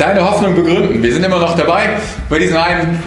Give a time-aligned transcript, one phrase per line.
[0.00, 1.02] deine Hoffnung begründen.
[1.02, 1.90] Wir sind immer noch dabei
[2.30, 3.02] bei diesem einen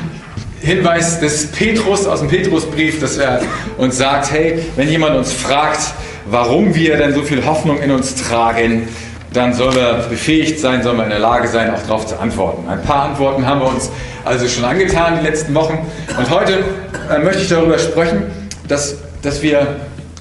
[0.62, 3.42] Hinweis des Petrus aus dem Petrusbrief, dass er
[3.78, 5.80] uns sagt, hey, wenn jemand uns fragt,
[6.28, 8.88] warum wir denn so viel Hoffnung in uns tragen,
[9.34, 12.70] dann sollen wir befähigt sein, sollen wir in der Lage sein, auch darauf zu antworten.
[12.70, 13.90] Ein paar Antworten haben wir uns
[14.24, 15.80] also schon angetan die letzten Wochen.
[16.16, 16.64] Und heute
[17.10, 18.26] äh, möchte ich darüber sprechen,
[18.68, 19.78] dass, dass wir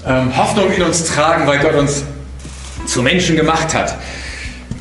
[0.07, 2.03] ähm, Hoffnung in uns tragen, weil Gott uns
[2.87, 3.95] zu Menschen gemacht hat,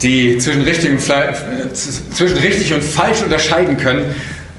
[0.02, 1.00] die zwischen richtig und,
[1.76, 4.14] zwischen richtig und falsch unterscheiden können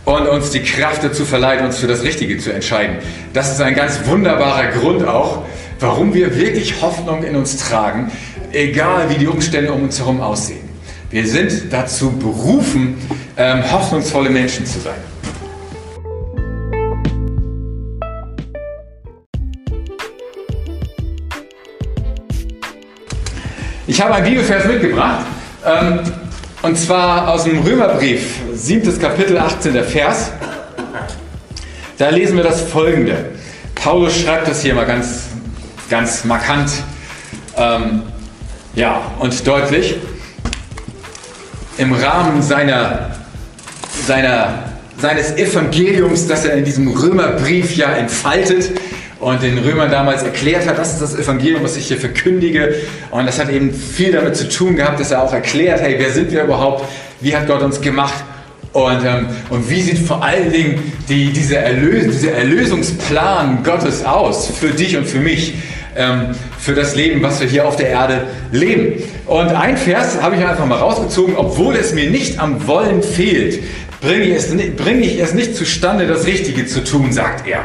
[0.05, 2.97] und uns die Kraft dazu verleiht, uns für das Richtige zu entscheiden.
[3.33, 5.43] Das ist ein ganz wunderbarer Grund auch,
[5.79, 8.11] warum wir wirklich Hoffnung in uns tragen,
[8.51, 10.69] egal wie die Umstände um uns herum aussehen.
[11.09, 12.97] Wir sind dazu berufen,
[13.37, 14.95] ähm, hoffnungsvolle Menschen zu sein.
[23.85, 25.25] Ich habe einen Bibelvers mitgebracht,
[26.61, 29.73] und zwar aus dem Römerbrief, siebtes Kapitel, 18.
[29.83, 30.31] Vers.
[31.97, 33.31] Da lesen wir das folgende.
[33.75, 35.25] Paulus schreibt das hier mal ganz,
[35.89, 36.71] ganz markant
[37.57, 38.03] ähm,
[38.75, 39.95] ja, und deutlich.
[41.77, 43.11] Im Rahmen seiner,
[44.05, 44.63] seiner,
[44.97, 48.71] seines Evangeliums, das er in diesem Römerbrief ja entfaltet,
[49.23, 52.75] und den Römern damals erklärt hat, das ist das Evangelium, was ich hier verkündige.
[53.09, 56.11] Und das hat eben viel damit zu tun gehabt, dass er auch erklärt, hey, wer
[56.11, 56.85] sind wir überhaupt?
[57.21, 58.23] Wie hat Gott uns gemacht?
[58.73, 64.47] Und, ähm, und wie sieht vor allen Dingen die, diese Erlös dieser Erlösungsplan Gottes aus
[64.47, 65.53] für dich und für mich,
[65.95, 66.29] ähm,
[66.59, 69.03] für das Leben, was wir hier auf der Erde leben?
[69.27, 73.63] Und ein Vers habe ich einfach mal rausgezogen, obwohl es mir nicht am Wollen fehlt,
[74.01, 77.63] bringe ich es, bringe ich es nicht zustande, das Richtige zu tun, sagt er.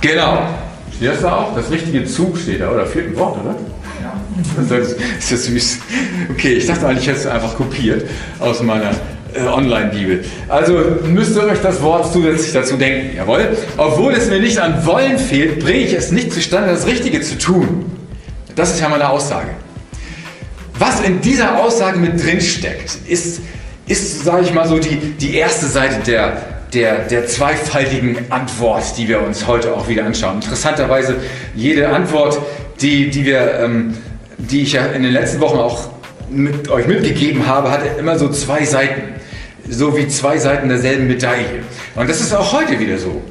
[0.00, 0.48] Genau.
[0.96, 1.54] Steht das da auch?
[1.54, 2.86] Das richtige Zug steht da, oder?
[2.86, 3.54] Vierten Wort, oder?
[4.02, 4.12] Ja.
[4.68, 5.78] Das ist ja süß.
[6.30, 8.08] Okay, ich dachte eigentlich, ich hätte es einfach kopiert
[8.40, 8.90] aus meiner
[9.34, 10.24] äh, Online-Bibel.
[10.48, 13.16] Also müsst ihr euch das Wort zusätzlich dazu denken.
[13.16, 13.56] Jawohl.
[13.76, 17.36] Obwohl es mir nicht an Wollen fehlt, bringe ich es nicht zustande, das Richtige zu
[17.38, 17.86] tun.
[18.54, 19.50] Das ist ja meine Aussage.
[20.78, 23.40] Was in dieser Aussage mit drin steckt, ist,
[23.86, 29.08] ist sage ich mal so, die, die erste Seite der, der, der zweifaltigen Antwort, die
[29.08, 30.36] wir uns heute auch wieder anschauen.
[30.36, 31.16] Interessanterweise,
[31.54, 32.38] jede Antwort,
[32.80, 33.94] die, die, wir, ähm,
[34.36, 35.90] die ich ja in den letzten Wochen auch
[36.30, 39.14] mit euch mitgegeben habe, hat immer so zwei Seiten.
[39.68, 41.62] So wie zwei Seiten derselben Medaille.
[41.94, 43.22] Und das ist auch heute wieder so.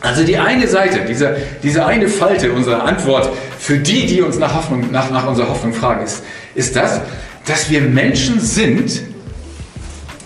[0.00, 4.54] Also die eine Seite, diese, diese eine Falte unserer Antwort für die, die uns nach,
[4.54, 6.24] Hoffnung, nach, nach unserer Hoffnung fragen, ist,
[6.56, 7.00] ist das,
[7.46, 9.00] dass wir Menschen sind,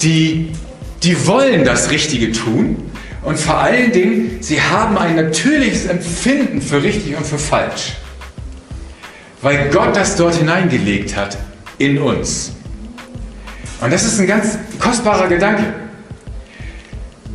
[0.01, 0.51] die
[1.07, 2.91] die wollen das Richtige tun
[3.23, 7.93] und vor allen Dingen, sie haben ein natürliches Empfinden für richtig und für falsch.
[9.41, 11.39] Weil Gott das dort hineingelegt hat
[11.79, 12.53] in uns.
[13.81, 15.75] Und das ist ein ganz kostbarer Gedanke.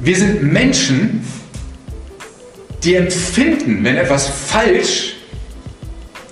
[0.01, 1.25] Wir sind Menschen,
[2.83, 5.15] die empfinden, wenn etwas falsch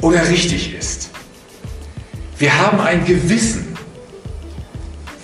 [0.01, 1.09] oder richtig ist.
[2.37, 3.68] Wir haben ein Gewissen.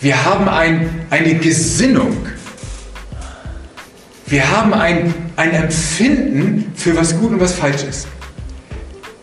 [0.05, 2.27] Wir haben ein, eine Gesinnung.
[4.27, 8.07] Wir haben ein, ein Empfinden für was gut und was falsch ist.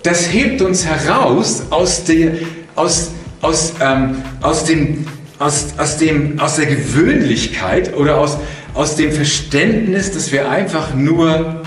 [0.02, 2.32] Das hebt uns heraus aus der,
[2.74, 3.12] aus,
[3.42, 5.06] aus, ähm, aus, dem,
[5.38, 8.38] aus, aus, dem, aus der Gewöhnlichkeit oder aus,
[8.74, 11.62] aus dem Verständnis, dass wir einfach nur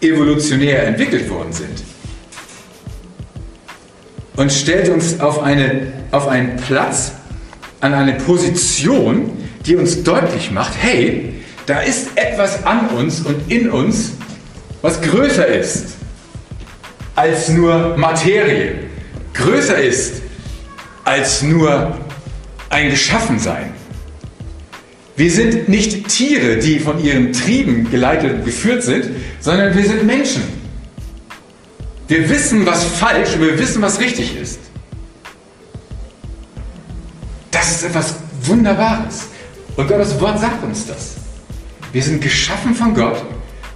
[0.00, 1.82] evolutionär entwickelt worden sind.
[4.36, 7.12] Und stellt uns auf, eine, auf einen Platz,
[7.80, 9.30] an eine Position,
[9.66, 11.34] die uns deutlich macht, hey,
[11.66, 14.12] da ist etwas an uns und in uns,
[14.82, 15.96] was größer ist
[17.14, 18.74] als nur Materie,
[19.34, 20.22] größer ist
[21.04, 21.98] als nur
[22.70, 23.72] ein Geschaffensein.
[25.16, 29.04] Wir sind nicht Tiere, die von ihren Trieben geleitet und geführt sind,
[29.40, 30.42] sondern wir sind Menschen.
[32.08, 34.58] Wir wissen, was falsch und wir wissen, was richtig ist.
[37.70, 39.28] Das ist etwas Wunderbares.
[39.76, 41.14] Und Gottes Wort sagt uns das.
[41.92, 43.24] Wir sind geschaffen von Gott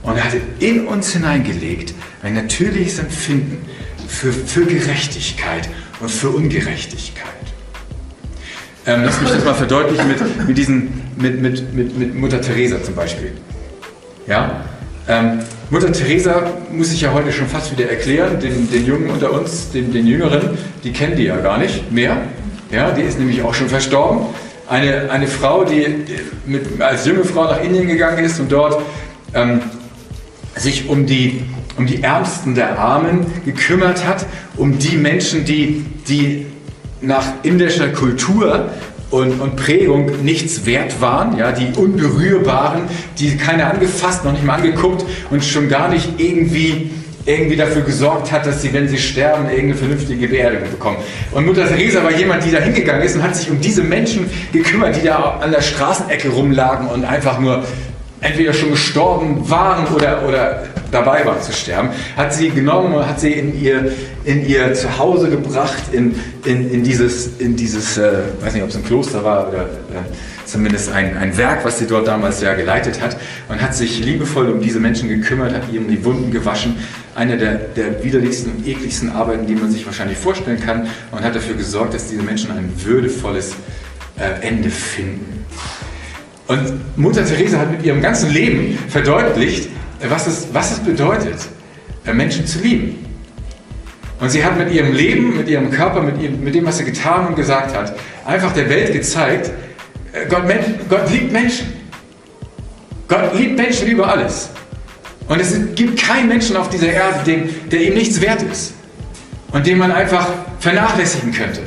[0.03, 1.95] und er hat in uns hineingelegt
[2.25, 3.65] ein natürliches Empfinden
[4.09, 5.69] für, für Gerechtigkeit
[6.01, 7.25] und für Ungerechtigkeit.
[8.85, 12.83] Ähm, lass mich das mal verdeutlichen mit, mit, diesen, mit, mit, mit, mit Mutter Teresa
[12.83, 13.31] zum Beispiel.
[14.27, 14.65] Ja?
[15.07, 15.39] Ähm,
[15.71, 19.71] Mutter Teresa muss ich ja heute schon fast wieder erklären, den, den Jungen unter uns,
[19.71, 22.17] den, den Jüngeren, die kennen die ja gar nicht mehr.
[22.75, 24.27] Ja, die ist nämlich auch schon verstorben.
[24.69, 25.87] Eine, eine Frau, die
[26.45, 28.83] mit, als junge Frau nach Indien gegangen ist und dort
[29.33, 29.61] ähm,
[30.57, 31.45] sich um die,
[31.77, 34.27] um die Ärmsten der Armen gekümmert hat,
[34.57, 36.47] um die Menschen, die, die
[37.01, 38.71] nach indischer Kultur
[39.11, 42.83] und, und, Prägung nichts wert waren, ja, die Unberührbaren,
[43.21, 46.91] die keiner angefasst, noch nicht mal angeguckt und schon gar nicht irgendwie
[47.27, 50.99] irgendwie dafür gesorgt hat, dass sie, wenn sie sterben, irgendeine vernünftige Beerdigung bekommen.
[51.33, 54.29] Und Mutter Teresa war jemand, die da hingegangen ist und hat sich um diese Menschen
[54.53, 57.65] gekümmert, die da an der Straßenecke rumlagen und einfach nur
[58.21, 63.21] entweder schon gestorben waren oder, oder dabei waren zu sterben, hat sie genommen und hat
[63.21, 63.93] sie in ihr,
[64.25, 68.77] in ihr Zuhause gebracht, in, in, in dieses, in dieses äh, weiß nicht, ob es
[68.77, 73.01] ein Kloster war oder äh, zumindest ein, ein Werk, was sie dort damals ja geleitet
[73.03, 73.17] hat
[73.49, 76.77] und hat sich liebevoll um diese Menschen gekümmert, hat ihnen die Wunden gewaschen.
[77.15, 81.35] Eine der, der widerlichsten und ekligsten Arbeiten, die man sich wahrscheinlich vorstellen kann und hat
[81.37, 83.55] dafür gesorgt, dass diese Menschen ein würdevolles
[84.19, 85.45] äh, Ende finden.
[86.47, 89.71] Und Mutter Teresa hat mit ihrem ganzen Leben verdeutlicht,
[90.09, 91.37] was es, was es bedeutet,
[92.05, 93.05] äh, Menschen zu lieben.
[94.21, 96.85] Und sie hat mit ihrem Leben, mit ihrem Körper, mit, ihrem, mit dem, was sie
[96.85, 97.95] getan und gesagt hat,
[98.25, 99.51] einfach der Welt gezeigt,
[100.13, 100.43] äh, Gott,
[100.89, 101.73] Gott liebt Menschen.
[103.07, 104.51] Gott liebt Menschen über alles.
[105.29, 108.75] Und es gibt keinen Menschen auf dieser Erde, dem, der ihm nichts wert ist.
[109.53, 110.29] Und den man einfach
[110.59, 111.61] vernachlässigen könnte.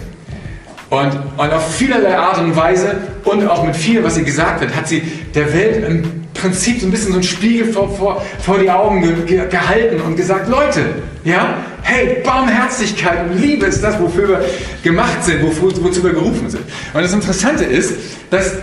[0.90, 2.96] Und, und auf vielerlei Art und Weise
[3.26, 5.02] und auch mit viel, was sie gesagt hat, hat sie
[5.36, 9.02] der Welt im Prinzip so ein bisschen so einen Spiegel vor, vor, vor die Augen
[9.26, 10.86] ge, gehalten und gesagt, Leute,
[11.26, 14.46] ja, hey, Barmherzigkeit und Liebe ist das, wofür wir
[14.84, 16.64] gemacht sind, wofür, wozu wir gerufen sind.
[16.94, 17.94] Und das Interessante ist,
[18.30, 18.54] dass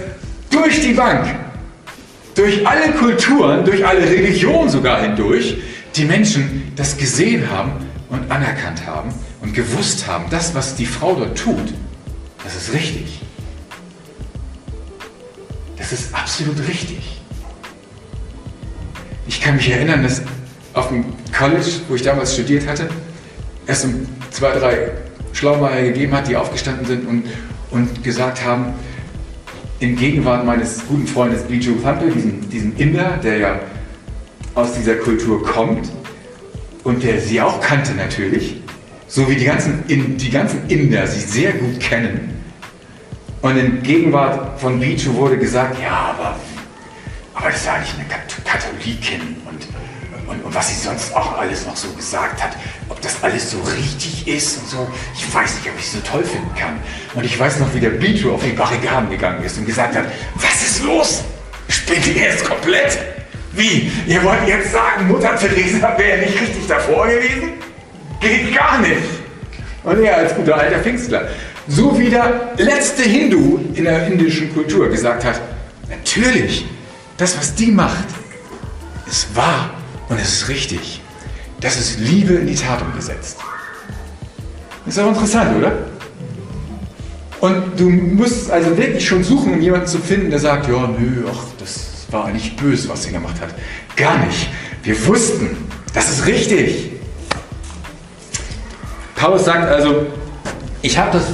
[0.50, 1.26] durch die Bank,
[2.34, 5.56] durch alle Kulturen, durch alle Religionen sogar hindurch,
[5.94, 7.72] die Menschen das gesehen haben
[8.08, 11.72] und anerkannt haben und gewusst haben, das, was die Frau dort tut,
[12.42, 13.20] das ist richtig.
[15.76, 17.20] Das ist absolut richtig.
[19.26, 20.22] Ich kann mich erinnern, dass
[20.72, 21.04] auf dem
[21.36, 22.88] College, wo ich damals studiert hatte,
[23.66, 24.90] es um zwei, drei
[25.32, 27.24] Schlaumeier gegeben hat, die aufgestanden sind und,
[27.70, 28.74] und gesagt haben,
[29.80, 33.60] in Gegenwart meines guten Freundes Biju Thampe, diesen, diesen Inder, der ja
[34.54, 35.90] aus dieser Kultur kommt
[36.84, 38.60] und der sie auch kannte natürlich,
[39.08, 42.34] so wie die ganzen, die ganzen Inder sie sehr gut kennen,
[43.44, 46.34] und in Gegenwart von Bichu wurde gesagt, ja, aber,
[47.34, 48.06] aber das ist eigentlich eine
[48.42, 49.68] Katholikin und,
[50.34, 52.52] und, und, was sie sonst auch alles noch so gesagt hat,
[52.88, 56.02] ob das alles so richtig ist und so, ich weiß nicht, ob ich sie so
[56.04, 56.80] toll finden kann.
[57.14, 60.04] Und ich weiß noch, wie der Bichu auf die Barrikaden gegangen ist und gesagt hat,
[60.34, 61.22] was ist los?
[61.68, 62.98] Spinnt ihr jetzt komplett?
[63.52, 63.90] Wie?
[64.06, 67.52] Ihr wollt jetzt sagen, Mutter Teresa wäre nicht richtig davor gewesen?
[68.20, 69.02] Geht gar nicht.
[69.84, 71.28] Und er als guter alter Pfingstler
[71.66, 75.40] so wie der letzte Hindu in der indischen Kultur gesagt hat,
[75.88, 76.66] natürlich,
[77.16, 78.06] das, was die macht,
[79.06, 79.70] ist wahr
[80.08, 81.00] und es ist richtig.
[81.60, 83.38] Das ist Liebe in die Tat umgesetzt.
[84.86, 85.72] Ist auch interessant, oder?
[87.40, 91.24] Und du musst also wirklich schon suchen, um jemanden zu finden, der sagt, ja, nö,
[91.30, 93.54] ach, das war nicht böse, was sie gemacht hat.
[93.96, 94.48] Gar nicht.
[94.82, 95.56] Wir wussten,
[95.92, 96.90] das ist richtig.
[99.14, 100.06] Paulus sagt also,
[100.82, 101.24] ich habe das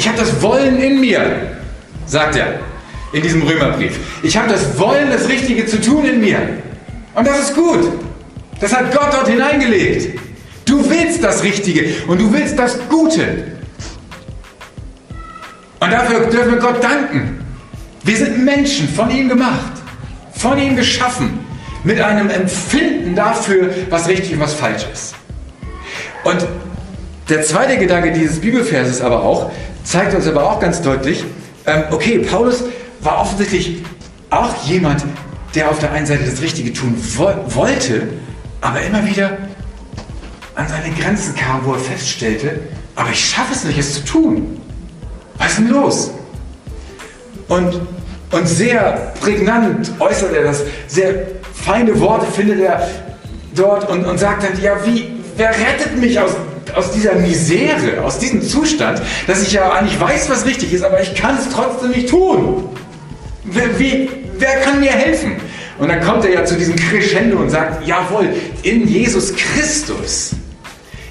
[0.00, 1.58] ich habe das Wollen in mir,
[2.06, 2.60] sagt er
[3.12, 3.98] in diesem Römerbrief.
[4.22, 6.38] Ich habe das Wollen, das Richtige zu tun in mir.
[7.14, 7.92] Und das ist gut.
[8.60, 10.18] Das hat Gott dort hineingelegt.
[10.64, 13.52] Du willst das Richtige und du willst das Gute.
[15.80, 17.44] Und dafür dürfen wir Gott danken.
[18.04, 19.72] Wir sind Menschen, von ihm gemacht,
[20.34, 21.40] von ihm geschaffen,
[21.84, 25.14] mit einem Empfinden dafür, was richtig und was falsch ist.
[26.24, 26.46] Und
[27.28, 29.50] der zweite Gedanke dieses Bibelverses aber auch,
[29.84, 31.24] zeigt uns aber auch ganz deutlich,
[31.66, 32.64] ähm, okay, Paulus
[33.00, 33.82] war offensichtlich
[34.30, 35.02] auch jemand,
[35.54, 38.08] der auf der einen Seite das Richtige tun wo wollte,
[38.60, 39.38] aber immer wieder
[40.54, 42.60] an seine Grenzen kam, wo er feststellte,
[42.94, 44.60] aber ich schaffe es nicht, es zu tun.
[45.38, 46.10] Was ist denn los?
[47.48, 47.80] Und,
[48.30, 52.88] und sehr prägnant äußert er das, sehr feine Worte findet er
[53.54, 56.32] dort und, und sagt dann, ja, wie, wer rettet mich aus
[56.74, 61.00] aus dieser Misere, aus diesem Zustand, dass ich ja eigentlich weiß, was richtig ist, aber
[61.00, 62.68] ich kann es trotzdem nicht tun.
[63.44, 64.08] Wie,
[64.40, 65.36] wer kann mir helfen?
[65.78, 68.28] Und dann kommt er ja zu diesem Crescendo und sagt, jawohl,
[68.62, 70.32] in Jesus Christus.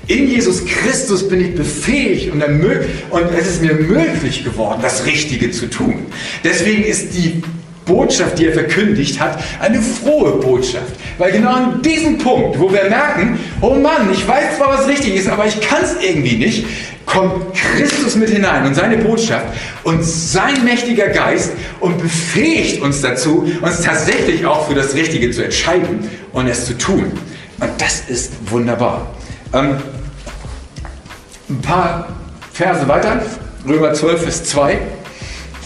[0.07, 5.51] In Jesus Christus bin ich befähigt und, und es ist mir möglich geworden, das Richtige
[5.51, 6.07] zu tun.
[6.43, 7.43] Deswegen ist die
[7.89, 10.93] Botschaft, die er verkündigt hat, eine frohe Botschaft.
[11.17, 15.15] Weil genau an diesem Punkt, wo wir merken, oh Mann, ich weiß zwar, was richtig
[15.15, 16.65] ist, aber ich kann es irgendwie nicht,
[17.07, 19.47] kommt Christus mit hinein und seine Botschaft
[19.83, 25.43] und sein mächtiger Geist und befähigt uns dazu, uns tatsächlich auch für das Richtige zu
[25.43, 27.11] entscheiden und es zu tun.
[27.59, 29.07] Und das ist wunderbar.
[29.53, 29.77] Ähm,
[31.49, 32.07] ein paar
[32.53, 33.21] Verse weiter,
[33.67, 34.77] Römer 12, Vers 2,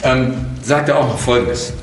[0.04, 1.74] ähm, sagt er auch noch Folgendes.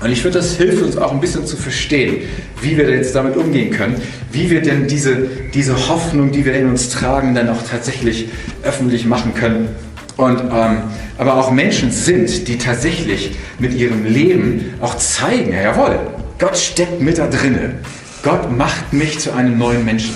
[0.00, 2.22] Und ich finde, das hilft uns auch ein bisschen zu verstehen,
[2.60, 3.96] wie wir jetzt damit umgehen können,
[4.30, 8.28] wie wir denn diese, diese Hoffnung, die wir in uns tragen, dann auch tatsächlich
[8.62, 9.68] öffentlich machen können.
[10.16, 10.78] Und ähm,
[11.18, 15.98] aber auch Menschen sind, die tatsächlich mit ihrem Leben auch zeigen, ja, jawohl,
[16.38, 17.76] Gott steckt mit da drinne.
[18.22, 20.14] Gott macht mich zu einem neuen Menschen.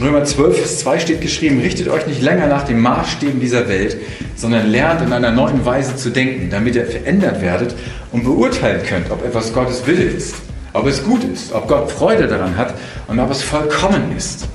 [0.00, 3.98] Römer 12, Vers 2 steht geschrieben, richtet euch nicht länger nach den Maßstäben dieser Welt,
[4.34, 7.74] sondern lernt in einer neuen Weise zu denken, damit ihr verändert werdet
[8.10, 10.36] und beurteilen könnt, ob etwas Gottes Wille ist,
[10.72, 12.74] ob es gut ist, ob Gott Freude daran hat
[13.08, 14.48] und ob es vollkommen ist.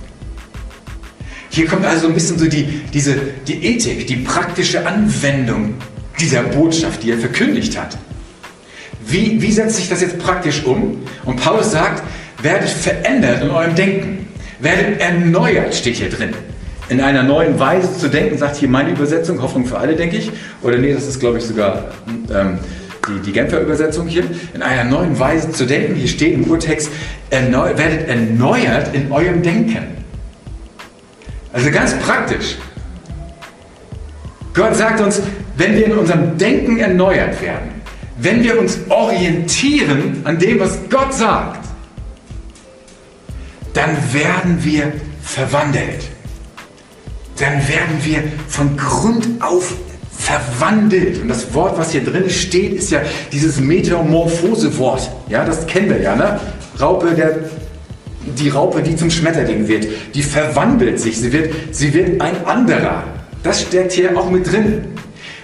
[1.50, 3.16] Hier kommt also ein bisschen so die, diese,
[3.48, 5.76] die Ethik, die praktische Anwendung
[6.20, 7.98] dieser Botschaft, die er verkündigt hat.
[9.06, 11.04] Wie, wie setzt sich das jetzt praktisch um?
[11.24, 12.02] Und Paulus sagt,
[12.42, 14.25] werdet verändert in eurem Denken.
[14.60, 16.34] Werdet erneuert, steht hier drin.
[16.88, 20.32] In einer neuen Weise zu denken, sagt hier meine Übersetzung, Hoffnung für alle, denke ich.
[20.62, 21.86] Oder nee, das ist, glaube ich, sogar
[22.32, 22.60] ähm,
[23.08, 24.24] die, die Genfer Übersetzung hier.
[24.54, 26.90] In einer neuen Weise zu denken, hier steht im Urtext,
[27.32, 29.96] erneu, werdet erneuert in eurem Denken.
[31.52, 32.58] Also ganz praktisch.
[34.54, 35.22] Gott sagt uns,
[35.58, 37.82] wenn wir in unserem Denken erneuert werden,
[38.18, 41.65] wenn wir uns orientieren an dem, was Gott sagt,
[43.76, 44.92] dann werden wir
[45.22, 46.10] verwandelt.
[47.38, 49.76] Dann werden wir von Grund auf
[50.18, 51.22] verwandelt.
[51.22, 53.02] Und das Wort, was hier drin steht, ist ja
[53.32, 55.12] dieses Metamorphose-Wort.
[55.30, 56.40] Ja, das kennen wir ja, ne?
[56.80, 57.40] Raupe, der,
[58.26, 61.20] die Raupe, die zum Schmetterling wird, die verwandelt sich.
[61.20, 63.04] Sie wird, sie wird ein anderer.
[63.44, 64.86] Das steckt hier auch mit drin.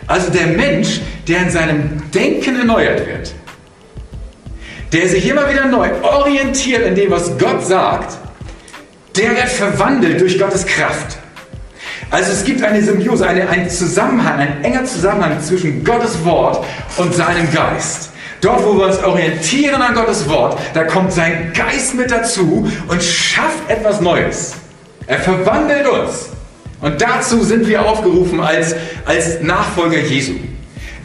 [0.08, 3.34] Also der Mensch, der in seinem Denken erneuert wird,
[4.92, 8.18] der sich immer wieder neu orientiert in dem, was Gott sagt,
[9.16, 11.18] der wird verwandelt durch Gottes Kraft.
[12.10, 16.66] Also es gibt eine Symbiose, eine, einen Zusammenhang, ein enger Zusammenhang zwischen Gottes Wort
[16.98, 18.10] und seinem Geist.
[18.42, 23.02] Dort, wo wir uns orientieren an Gottes Wort, da kommt sein Geist mit dazu und
[23.04, 24.54] schafft etwas Neues.
[25.08, 26.30] Er verwandelt uns.
[26.82, 28.76] Und dazu sind wir aufgerufen als,
[29.06, 30.34] als Nachfolger Jesu.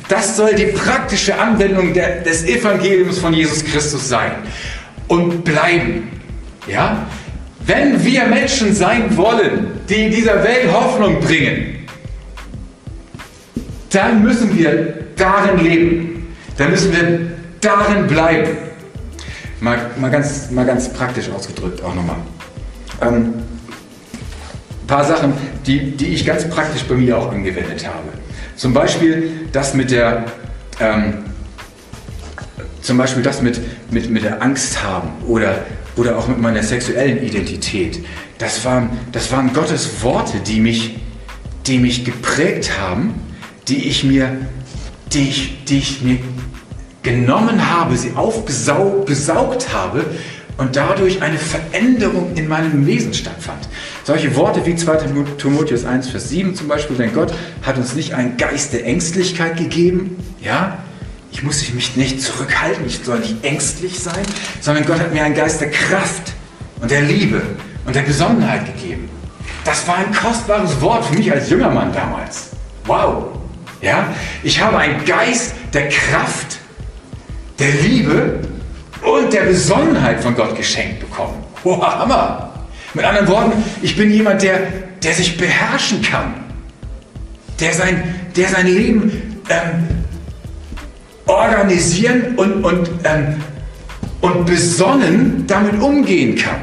[0.08, 4.32] Das soll die praktische Anwendung der, des Evangeliums von Jesus Christus sein
[5.08, 6.08] und bleiben.
[6.66, 7.06] Ja?
[7.66, 11.86] Wenn wir Menschen sein wollen, die in dieser Welt Hoffnung bringen,
[13.90, 16.36] dann müssen wir darin leben.
[16.56, 17.30] Dann müssen wir
[17.60, 18.56] darin bleiben.
[19.60, 22.18] Mal, mal, ganz, mal ganz praktisch ausgedrückt auch nochmal.
[23.00, 23.34] Ähm,
[24.82, 25.32] ein paar Sachen,
[25.66, 28.10] die, die ich ganz praktisch bei mir auch angewendet habe.
[28.54, 30.24] Zum Beispiel das mit der,
[30.78, 31.24] ähm,
[32.80, 35.64] zum Beispiel das mit, mit, mit der Angst haben oder,
[35.96, 38.04] oder auch mit meiner sexuellen Identität.
[38.38, 40.98] Das waren, das waren Gottes Worte, die mich,
[41.66, 43.14] die mich geprägt haben,
[43.68, 44.36] die ich mir,
[45.12, 46.18] die ich, die ich mir
[47.02, 50.04] genommen habe, sie aufgesaugt habe
[50.58, 53.68] und dadurch eine Veränderung in meinem Wesen stattfand.
[54.04, 54.96] Solche Worte wie 2.
[55.38, 59.56] Timotheus 1, Vers 7 zum Beispiel, denn Gott hat uns nicht einen Geist der Ängstlichkeit
[59.56, 60.78] gegeben, ja,
[61.36, 64.24] ich muss mich nicht zurückhalten, ich soll nicht ängstlich sein,
[64.62, 66.32] sondern Gott hat mir einen Geist der Kraft
[66.80, 67.42] und der Liebe
[67.84, 69.10] und der Besonnenheit gegeben.
[69.62, 72.48] Das war ein kostbares Wort für mich als junger Mann damals.
[72.86, 73.38] Wow!
[73.82, 76.56] Ja, ich habe einen Geist der Kraft,
[77.58, 78.40] der Liebe
[79.02, 81.44] und der Besonnenheit von Gott geschenkt bekommen.
[81.64, 82.50] Wow, Hammer!
[82.94, 84.60] Mit anderen Worten, ich bin jemand, der,
[85.02, 86.32] der sich beherrschen kann,
[87.60, 90.06] der sein, der sein Leben ähm,
[91.26, 93.36] organisieren und, und, ähm,
[94.20, 96.60] und besonnen damit umgehen kann.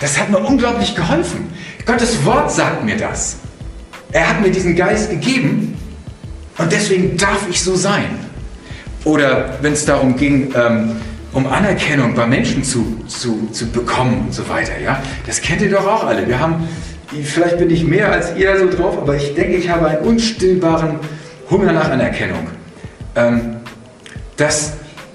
[0.00, 1.48] Das hat mir unglaublich geholfen.
[1.86, 3.36] Gottes Wort sagt mir das.
[4.12, 5.76] Er hat mir diesen Geist gegeben
[6.58, 8.04] und deswegen darf ich so sein.
[9.04, 10.96] Oder wenn es darum ging, ähm,
[11.32, 14.78] um Anerkennung bei Menschen zu, zu, zu bekommen und so weiter.
[14.82, 15.02] Ja?
[15.26, 16.26] Das kennt ihr doch auch alle.
[16.28, 16.68] Wir haben,
[17.22, 20.96] vielleicht bin ich mehr als ihr so drauf, aber ich denke, ich habe einen unstillbaren
[21.50, 22.48] Hunger nach Anerkennung.
[23.16, 23.56] Ähm,
[24.42, 24.72] das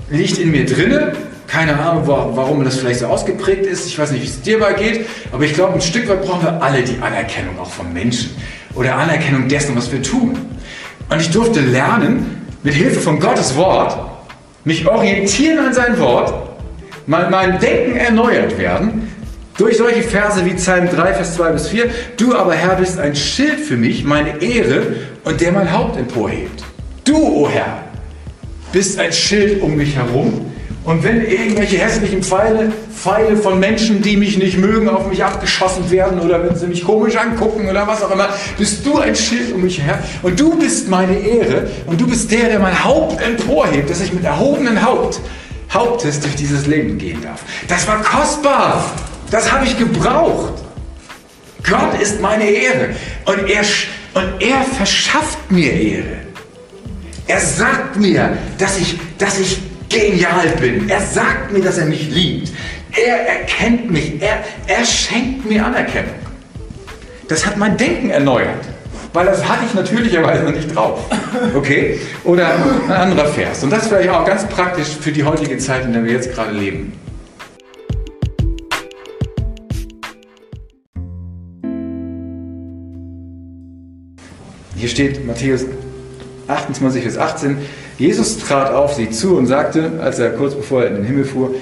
[0.10, 1.14] liegt in mir drinne.
[1.48, 3.88] Keine Ahnung, warum das vielleicht so ausgeprägt ist.
[3.88, 5.06] Ich weiß nicht, wie es dir mal geht.
[5.32, 8.32] Aber ich glaube, ein Stück weit brauchen wir alle die Anerkennung auch von Menschen.
[8.76, 10.38] Oder Anerkennung dessen, was wir tun.
[11.10, 13.98] Und ich durfte lernen, mit Hilfe von Gottes Wort,
[14.66, 16.34] mich orientieren an sein Wort,
[17.06, 19.10] mein, mein Denken erneuert werden,
[19.58, 21.90] durch solche Verse wie Psalm 3, Vers 2 bis 4.
[22.18, 26.64] Du aber, Herr, bist ein Schild für mich, meine Ehre und der mein Haupt emporhebt.
[27.06, 27.87] Du, o oh Herr,
[28.72, 30.46] bist ein Schild um mich herum
[30.88, 35.92] Und wenn irgendwelche hässlichen Pfeile, Pfeile von Menschen, die mich nicht mögen, auf mich abgeschossen
[35.92, 39.54] werden oder wenn sie mich komisch angucken oder was auch immer, bist du ein Schild
[39.54, 43.22] um mich her und du bist meine Ehre und du bist der, der mein Haupt
[43.22, 45.20] emporhebt, dass ich mit erhobenen Haupt,
[45.74, 47.44] Hauptes durch dieses Leben gehen darf.
[47.68, 48.90] Das war kostbar.
[49.30, 50.54] Das habe ich gebraucht.
[51.70, 52.96] Gott ist meine Ehre
[53.26, 53.64] und er,
[54.14, 56.27] und er verschafft mir Ehre.
[57.28, 60.90] Er sagt mir, dass ich, dass ich genial bin.
[60.90, 62.54] Er sagt mir, dass er mich liebt.
[62.92, 64.22] Er erkennt mich.
[64.22, 66.16] Er, er schenkt mir Anerkennung.
[67.28, 68.66] Das hat mein Denken erneuert.
[69.12, 71.00] Weil das hatte ich natürlicherweise noch nicht drauf.
[71.54, 72.00] Okay?
[72.24, 72.54] Oder
[72.88, 73.64] ein anderer Vers.
[73.64, 76.34] Und das ist vielleicht auch ganz praktisch für die heutige Zeit, in der wir jetzt
[76.34, 76.94] gerade leben.
[84.76, 85.66] Hier steht Matthäus
[86.48, 87.58] 28 bis 18.
[87.98, 91.26] Jesus trat auf sie zu und sagte, als er kurz bevor er in den Himmel
[91.26, 91.56] fuhr,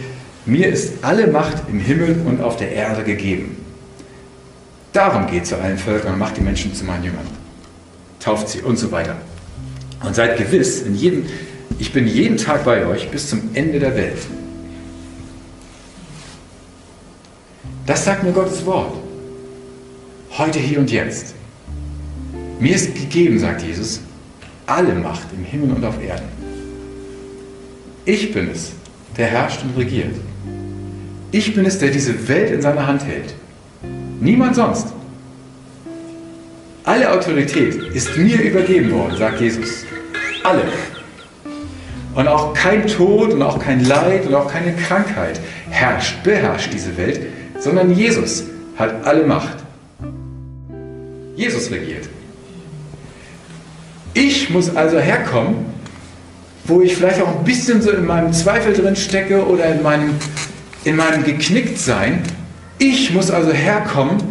[0.45, 3.57] mir ist alle Macht im Himmel und auf der Erde gegeben.
[4.93, 7.27] Darum geht zu allen Völkern und macht die Menschen zu meinen Jüngern.
[8.19, 9.15] Tauft sie und so weiter.
[10.03, 11.25] Und seid gewiss, in jedem,
[11.79, 14.19] ich bin jeden Tag bei euch bis zum Ende der Welt.
[17.85, 18.95] Das sagt mir Gottes Wort.
[20.37, 21.33] Heute, hier und jetzt.
[22.59, 23.99] Mir ist gegeben, sagt Jesus,
[24.65, 26.25] alle Macht im Himmel und auf Erden.
[28.05, 28.72] Ich bin es,
[29.17, 30.15] der herrscht und regiert.
[31.31, 33.34] Ich bin es, der diese Welt in seiner Hand hält.
[34.19, 34.88] Niemand sonst.
[36.84, 39.86] Alle Autorität ist mir übergeben worden, sagt Jesus.
[40.43, 40.62] Alle.
[42.13, 46.95] Und auch kein Tod und auch kein Leid und auch keine Krankheit herrscht, beherrscht diese
[46.95, 47.19] Welt,
[47.60, 48.43] sondern Jesus
[48.77, 49.57] hat alle Macht.
[51.36, 52.07] Jesus regiert.
[54.15, 55.65] Ich muss also herkommen,
[56.63, 60.12] wo ich vielleicht auch ein bisschen so in meinem Zweifel drin stecke oder in meinem,
[60.86, 62.24] in meinem Geknicktsein.
[62.77, 64.24] Ich muss also herkommen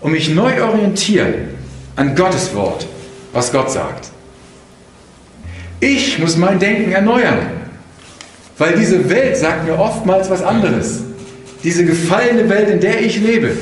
[0.00, 1.34] und mich neu orientieren
[1.96, 2.86] an Gottes Wort,
[3.32, 4.10] was Gott sagt.
[5.80, 7.38] Ich muss mein Denken erneuern,
[8.56, 11.00] weil diese Welt sagt mir oftmals was anderes.
[11.64, 13.56] Diese gefallene Welt, in der ich lebe,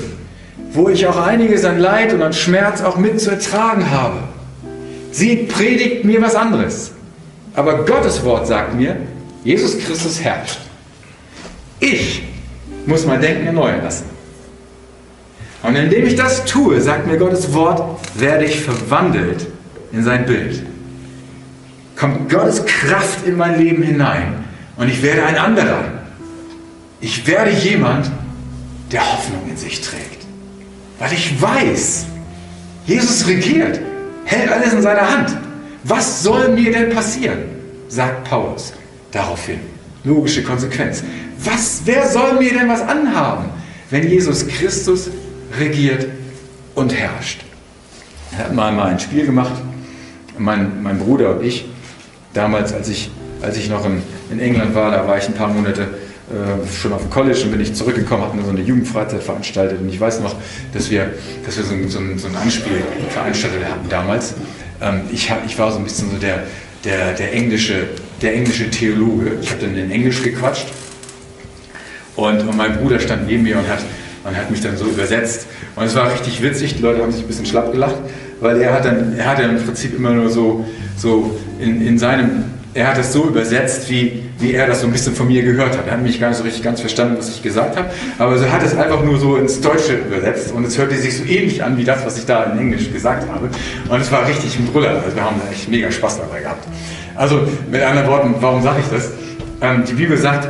[0.73, 4.19] wo ich auch einiges an Leid und an Schmerz auch mit zu ertragen habe.
[5.13, 6.91] Sie predigt mir was anderes.
[7.55, 8.97] Aber Gottes Wort sagt mir,
[9.45, 10.59] Jesus Christus herrscht.
[11.79, 12.23] Ich
[12.87, 14.07] muss mein Denken erneuern lassen.
[15.63, 19.47] Und indem ich das tue, sagt mir Gottes Wort, werde ich verwandelt
[19.93, 20.63] in sein Bild.
[21.95, 24.45] Kommt Gottes Kraft in mein Leben hinein
[24.77, 25.85] und ich werde ein anderer.
[27.01, 28.11] Ich werde jemand,
[28.91, 30.25] der Hoffnung in sich trägt.
[30.99, 32.07] Weil ich weiß,
[32.87, 33.81] Jesus regiert
[34.33, 35.37] hält alles in seiner Hand.
[35.85, 37.39] Was soll mir denn passieren?
[37.89, 38.73] sagt Paulus
[39.11, 39.61] daraufhin.
[40.05, 41.05] Logische Konsequenz.
[41.45, 43.47] Was, wer soll mir denn was anhaben,
[43.91, 45.11] wenn Jesus Christus
[45.59, 46.07] regiert
[46.75, 47.43] und herrscht?
[48.33, 49.53] Er hat mal, mal ein Spiel gemacht,
[50.39, 51.67] mein, mein Bruder und ich,
[52.33, 53.11] damals, als ich,
[53.43, 55.89] als ich noch in, in England war, da war ich ein paar Monate
[56.81, 60.01] schon auf dem College und bin ich zurückgekommen, hatten so eine Jugendfreizeit veranstaltet und ich
[60.01, 60.35] weiß noch,
[60.73, 61.11] dass wir,
[61.45, 64.35] dass wir so, ein, so, so ein Anspiel veranstaltet hatten damals.
[64.81, 66.45] Ähm, ich, ich war so ein bisschen so der,
[66.85, 67.89] der, der, englische,
[68.21, 69.33] der englische Theologe.
[69.41, 70.67] Ich habe dann in Englisch gequatscht
[72.17, 73.81] und, und mein Bruder stand neben mir und hat,
[74.25, 75.47] und hat mich dann so übersetzt.
[75.77, 77.97] Und es war richtig witzig, die Leute haben sich ein bisschen schlapp gelacht,
[78.41, 80.67] weil er hat dann, er hat dann im Prinzip immer nur so,
[80.97, 84.93] so in, in seinem er hat es so übersetzt, wie, wie er das so ein
[84.93, 85.87] bisschen von mir gehört hat.
[85.87, 88.53] Er hat mich gar nicht so richtig ganz verstanden, was ich gesagt habe, aber er
[88.53, 91.77] hat es einfach nur so ins Deutsche übersetzt und es hörte sich so ähnlich an
[91.77, 93.51] wie das, was ich da in Englisch gesagt habe.
[93.89, 95.03] Und es war richtig ein Brüller.
[95.05, 96.67] Also wir haben da echt mega Spaß dabei gehabt.
[97.15, 99.11] Also mit anderen Worten, warum sage ich das?
[99.61, 100.49] Ähm, die Bibel sagt,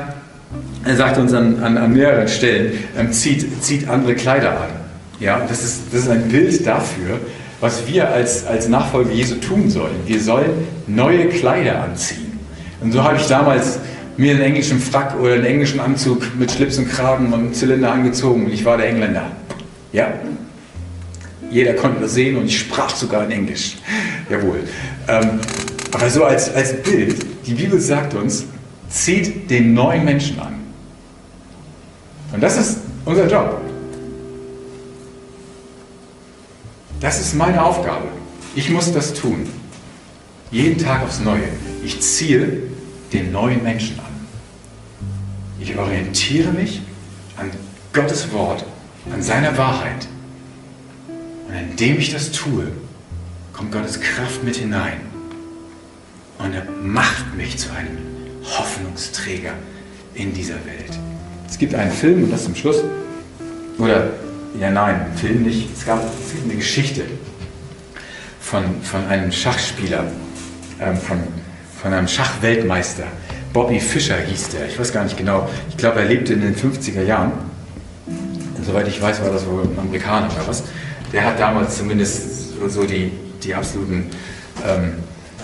[0.85, 4.69] er sagt uns an, an, an mehreren Stellen, ähm, zieht, zieht andere Kleider an.
[5.19, 7.21] Ja, das ist, das ist ein Bild dafür,
[7.63, 9.95] was wir als, als Nachfolger Jesu tun sollen.
[10.05, 10.51] Wir sollen
[10.89, 12.41] neue Kleider anziehen.
[12.81, 13.79] Und so habe ich damals
[14.17, 18.47] mir einen englischen Frack oder einen englischen Anzug mit Schlips und Kragen und Zylinder angezogen
[18.47, 19.31] und ich war der Engländer.
[19.93, 20.13] Ja,
[21.51, 23.77] jeder konnte das sehen und ich sprach sogar in Englisch.
[24.29, 24.65] Jawohl.
[25.07, 25.39] Ähm,
[25.93, 28.45] aber so als, als Bild, die Bibel sagt uns,
[28.89, 30.55] zieht den neuen Menschen an.
[32.33, 33.61] Und das ist unser Job.
[37.03, 38.07] Das ist meine Aufgabe.
[38.55, 39.49] Ich muss das tun.
[40.53, 41.49] Jeden Tag aufs Neue.
[41.85, 42.63] Ich ziehe
[43.13, 44.13] den neuen Menschen an.
[45.59, 46.81] Ich orientiere mich
[47.37, 47.51] an
[47.93, 48.65] Gottes Wort,
[49.13, 50.07] an seiner Wahrheit.
[51.49, 52.69] Und indem ich das tue,
[53.53, 55.01] kommt Gottes Kraft mit hinein.
[56.39, 57.99] Und er macht mich zu einem
[58.45, 59.55] Hoffnungsträger
[60.15, 60.99] in dieser Welt.
[61.49, 62.85] Es gibt einen Film, und das zum Schluss,
[63.79, 64.13] oder,
[64.59, 66.01] ja nein, Film nicht, es gab,
[66.45, 67.03] eine Geschichte
[68.41, 70.05] von, von einem Schachspieler,
[70.81, 71.19] ähm, von,
[71.81, 73.05] von einem Schachweltmeister.
[73.53, 76.55] Bobby Fischer hieß der, ich weiß gar nicht genau, ich glaube, er lebte in den
[76.55, 77.33] 50er Jahren.
[78.65, 80.65] Soweit ich weiß, war das wohl ein Amerikaner oder was.
[81.13, 83.11] Der hat damals zumindest so die,
[83.43, 84.09] die absoluten
[84.67, 84.95] ähm,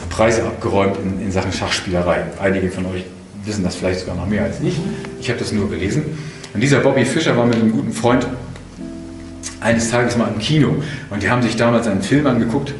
[0.08, 2.22] Preise abgeräumt in, in Sachen Schachspielerei.
[2.40, 3.04] Einige von euch
[3.44, 4.78] wissen das vielleicht sogar noch mehr als ich.
[5.20, 6.04] Ich habe das nur gelesen.
[6.54, 8.26] Und dieser Bobby Fischer war mit einem guten Freund
[9.60, 12.74] eines Tages mal im Kino und die haben sich damals einen Film angeguckt.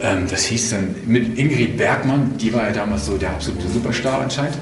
[0.00, 4.22] Ähm, das hieß dann mit Ingrid Bergmann, die war ja damals so der absolute Superstar
[4.22, 4.56] anscheinend.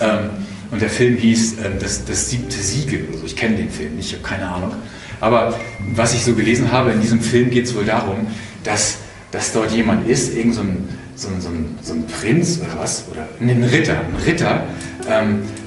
[0.00, 0.30] Ähm,
[0.70, 3.26] und der Film hieß ähm, das, das siebte Siegel oder so.
[3.26, 4.72] Ich kenne den Film nicht, ich habe keine Ahnung.
[5.20, 5.58] Aber
[5.94, 8.26] was ich so gelesen habe, in diesem Film geht es wohl darum,
[8.64, 8.98] dass,
[9.30, 12.80] dass dort jemand ist, irgend so ein, so ein, so ein, so ein Prinz oder
[12.80, 14.64] was, oder ein Ritter, ein Ritter,
[15.08, 15.57] ähm, äh,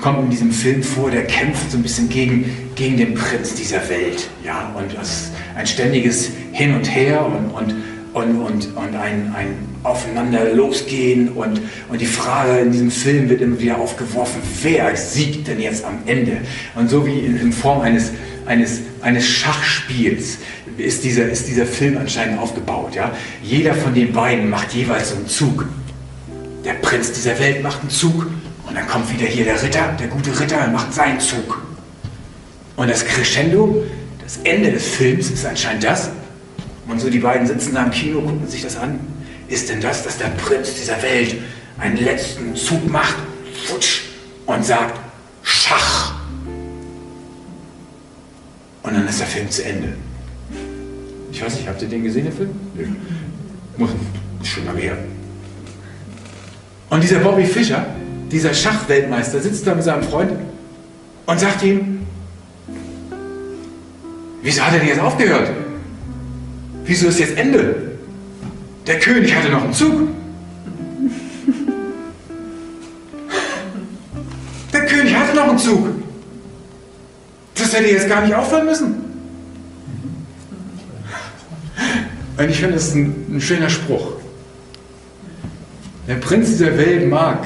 [0.00, 3.88] kommt in diesem Film vor, der kämpft so ein bisschen gegen, gegen den Prinz dieser
[3.88, 4.28] Welt.
[4.44, 4.72] Ja?
[4.76, 7.74] Und das ein ständiges Hin und Her und, und,
[8.14, 11.30] und, und, und ein, ein Aufeinander losgehen.
[11.30, 15.84] Und, und die Frage in diesem Film wird immer wieder aufgeworfen, wer siegt denn jetzt
[15.84, 16.38] am Ende?
[16.74, 18.12] Und so wie in, in Form eines,
[18.46, 20.38] eines, eines Schachspiels
[20.76, 22.94] ist dieser, ist dieser Film anscheinend aufgebaut.
[22.94, 23.12] Ja?
[23.42, 25.66] Jeder von den beiden macht jeweils einen Zug.
[26.64, 28.26] Der Prinz dieser Welt macht einen Zug
[28.68, 31.62] und dann kommt wieder hier der Ritter, der gute Ritter, und macht seinen Zug.
[32.76, 33.84] Und das Crescendo,
[34.22, 36.10] das Ende des Films ist anscheinend das.
[36.86, 39.00] Und so die beiden sitzen da im Kino, gucken sich das an.
[39.48, 41.36] Ist denn das, dass der Prinz dieser Welt
[41.78, 43.16] einen letzten Zug macht,
[43.66, 44.02] futsch,
[44.46, 45.00] und sagt,
[45.42, 46.14] Schach.
[48.82, 49.94] Und dann ist der Film zu Ende.
[51.32, 52.50] Ich weiß nicht, habt ihr den gesehen, den Film?
[52.74, 52.86] Nö.
[53.78, 53.90] Muss
[54.42, 54.98] schon lange her.
[56.90, 57.86] Und dieser Bobby Fischer,
[58.30, 60.32] dieser Schachweltmeister sitzt da mit seinem Freund
[61.26, 62.06] und sagt ihm,
[64.42, 65.50] wieso hat er denn jetzt aufgehört?
[66.84, 67.92] Wieso ist jetzt Ende?
[68.86, 70.08] Der König hatte noch einen Zug.
[74.72, 75.86] Der König hatte noch einen Zug.
[77.54, 78.94] Das hätte jetzt gar nicht aufhören müssen.
[82.38, 84.12] Und ich finde, das ist ein, ein schöner Spruch.
[86.06, 87.44] Der Prinz dieser Welt mag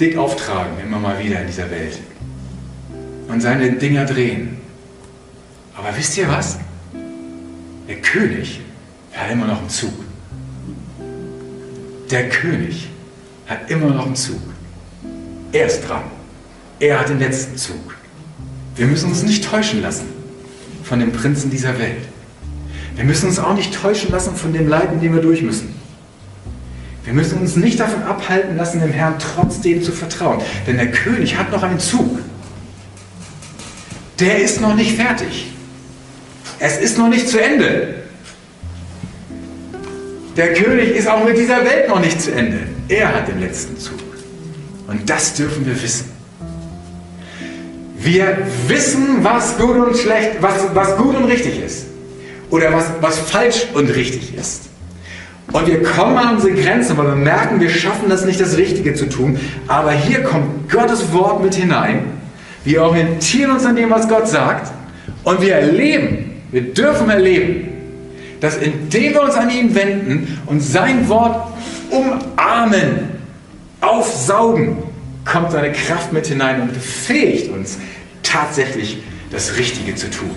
[0.00, 1.98] dick auftragen, immer mal wieder in dieser Welt.
[3.28, 4.58] Und seine Dinger drehen.
[5.76, 6.58] Aber wisst ihr was?
[7.88, 8.60] Der König
[9.12, 9.92] hat immer noch einen Zug.
[12.10, 12.88] Der König
[13.46, 14.40] hat immer noch einen Zug.
[15.52, 16.04] Er ist dran.
[16.80, 17.96] Er hat den letzten Zug.
[18.76, 20.06] Wir müssen uns nicht täuschen lassen
[20.84, 22.06] von den Prinzen dieser Welt.
[22.94, 25.77] Wir müssen uns auch nicht täuschen lassen von dem Leid, in dem wir durch müssen.
[27.08, 30.42] Wir müssen uns nicht davon abhalten lassen, dem Herrn trotzdem zu vertrauen.
[30.66, 32.18] Denn der König hat noch einen Zug.
[34.20, 35.50] Der ist noch nicht fertig.
[36.58, 37.94] Es ist noch nicht zu Ende.
[40.36, 42.58] Der König ist auch mit dieser Welt noch nicht zu Ende.
[42.88, 43.98] Er hat den letzten Zug.
[44.86, 46.12] Und das dürfen wir wissen.
[47.96, 51.86] Wir wissen, was gut und schlecht, was, was gut und richtig ist.
[52.50, 54.67] Oder was, was falsch und richtig ist.
[55.52, 58.94] Und wir kommen an unsere Grenzen, weil wir merken, wir schaffen das nicht, das Richtige
[58.94, 59.40] zu tun.
[59.66, 62.04] Aber hier kommt Gottes Wort mit hinein.
[62.64, 64.72] Wir orientieren uns an dem, was Gott sagt.
[65.24, 67.68] Und wir erleben, wir dürfen erleben,
[68.40, 71.48] dass indem wir uns an ihn wenden und sein Wort
[71.90, 73.08] umarmen,
[73.80, 74.76] aufsaugen,
[75.24, 77.78] kommt seine Kraft mit hinein und befähigt uns
[78.22, 78.98] tatsächlich
[79.30, 80.30] das Richtige zu tun,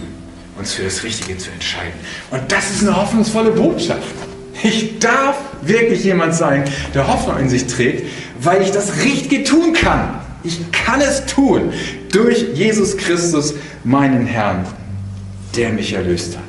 [0.58, 1.94] uns für das Richtige zu entscheiden.
[2.30, 4.02] Und das ist eine hoffnungsvolle Botschaft.
[4.64, 8.06] Ich darf wirklich jemand sein, der Hoffnung in sich trägt,
[8.42, 10.20] weil ich das Richtige tun kann.
[10.44, 11.74] Ich kann es tun
[12.12, 14.66] durch Jesus Christus, meinen Herrn,
[15.56, 16.44] der mich erlöst hat.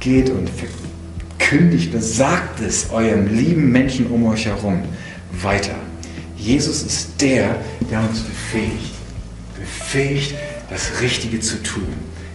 [0.00, 0.48] Geht und
[1.38, 4.82] verkündigt sagt es eurem lieben Menschen um euch herum
[5.42, 5.74] weiter.
[6.36, 7.56] Jesus ist der,
[7.90, 8.93] der uns befähigt
[9.94, 10.34] befähigt,
[10.70, 11.86] das Richtige zu tun.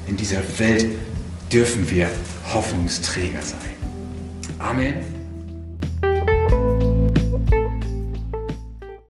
[0.08, 0.88] In dieser Welt
[1.52, 2.10] dürfen wir
[2.54, 3.76] Hoffnungsträger sein.
[4.60, 5.19] Amen.